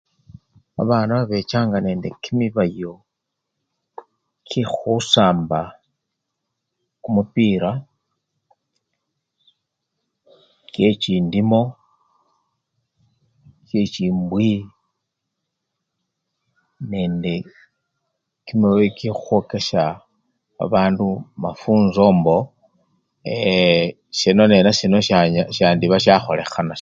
[0.75, 2.93] Babana babechanga nende kimibayo
[4.47, 5.59] kyekhusamba
[7.01, 7.71] kumupira,
[10.71, 11.61] kyechindimo,
[13.67, 14.51] kyechimbwi
[16.91, 17.33] nende
[18.45, 19.83] kimibayo kyekhukhwokesha
[20.57, 21.05] babandu
[21.43, 22.37] mafunzo mbo
[23.31, 23.87] eeee!
[24.17, 25.39] sino nenasino syani!
[25.55, 26.69] syandiba syakholekhana.